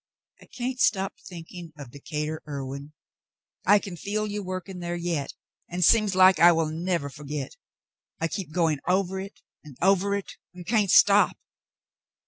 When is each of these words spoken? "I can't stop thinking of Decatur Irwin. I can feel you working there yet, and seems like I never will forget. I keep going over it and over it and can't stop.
"I 0.41 0.47
can't 0.47 0.79
stop 0.79 1.19
thinking 1.19 1.73
of 1.77 1.91
Decatur 1.91 2.41
Irwin. 2.47 2.93
I 3.67 3.77
can 3.77 3.95
feel 3.95 4.25
you 4.25 4.41
working 4.41 4.79
there 4.79 4.95
yet, 4.95 5.35
and 5.69 5.85
seems 5.85 6.15
like 6.15 6.39
I 6.39 6.49
never 6.51 7.03
will 7.05 7.11
forget. 7.11 7.55
I 8.19 8.27
keep 8.27 8.51
going 8.51 8.79
over 8.87 9.19
it 9.19 9.41
and 9.63 9.77
over 9.79 10.15
it 10.15 10.37
and 10.55 10.65
can't 10.65 10.89
stop. 10.89 11.37